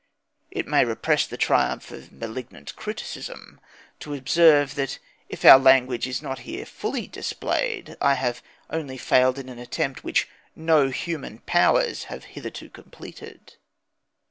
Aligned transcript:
It 0.49 0.67
may 0.67 0.83
repress 0.83 1.27
the 1.27 1.37
triumph 1.37 1.91
of 1.91 2.11
malignant 2.11 2.75
criticism 2.75 3.59
to 3.99 4.15
observe 4.15 4.73
that 4.73 4.97
if 5.29 5.45
our 5.45 5.59
language 5.59 6.07
is 6.07 6.23
not 6.23 6.39
here 6.39 6.65
fully 6.65 7.05
displayed, 7.05 7.95
I 8.01 8.15
have 8.15 8.41
only 8.71 8.97
failed 8.97 9.37
in 9.37 9.47
an 9.47 9.59
attempt 9.59 10.03
which 10.03 10.27
no 10.55 10.89
human 10.89 11.41
powers 11.45 12.05
have 12.05 12.23
hitherto 12.33 12.67
completed...." 12.71 13.57